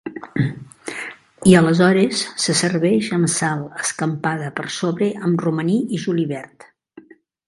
[1.49, 6.67] I aleshores se serveix amb sal escampada per sobre amb romaní i julivert.